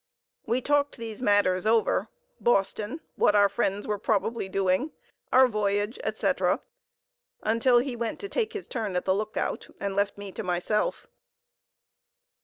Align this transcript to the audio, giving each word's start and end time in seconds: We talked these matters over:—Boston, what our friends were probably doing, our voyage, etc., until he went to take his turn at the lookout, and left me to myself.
We 0.47 0.61
talked 0.61 0.97
these 0.97 1.21
matters 1.21 1.67
over:—Boston, 1.67 3.01
what 3.17 3.35
our 3.35 3.47
friends 3.47 3.85
were 3.85 3.99
probably 3.99 4.49
doing, 4.49 4.93
our 5.31 5.47
voyage, 5.47 5.99
etc., 6.03 6.61
until 7.43 7.77
he 7.77 7.95
went 7.95 8.19
to 8.21 8.27
take 8.27 8.53
his 8.53 8.67
turn 8.67 8.95
at 8.95 9.05
the 9.05 9.13
lookout, 9.13 9.67
and 9.79 9.95
left 9.95 10.17
me 10.17 10.31
to 10.31 10.41
myself. 10.41 11.05